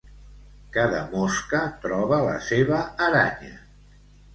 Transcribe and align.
Cada 0.77 1.01
mosca 1.11 1.61
troba 1.85 2.21
la 2.31 2.35
seva 2.51 2.85
aranya. 3.11 3.57